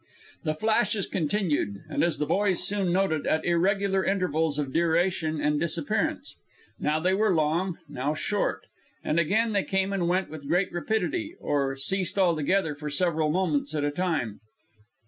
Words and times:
The 0.45 0.55
flashes 0.55 1.05
continued, 1.05 1.83
and 1.87 2.03
as 2.03 2.17
the 2.17 2.25
boys 2.25 2.63
soon 2.63 2.91
noted, 2.91 3.27
at 3.27 3.45
irregular 3.45 4.03
intervals 4.03 4.57
of 4.57 4.73
duration 4.73 5.39
and 5.39 5.59
disappearance. 5.59 6.37
Now 6.79 6.99
they 6.99 7.13
were 7.13 7.35
long, 7.35 7.77
now 7.87 8.15
short; 8.15 8.65
and 9.03 9.19
again 9.19 9.53
they 9.53 9.61
came 9.63 9.93
and 9.93 10.07
went 10.09 10.31
with 10.31 10.47
great 10.47 10.73
rapidity, 10.73 11.35
or 11.39 11.75
ceased 11.75 12.17
altogether 12.17 12.73
for 12.73 12.89
several 12.89 13.29
moments 13.29 13.75
at 13.75 13.83
a 13.83 13.91
time. 13.91 14.39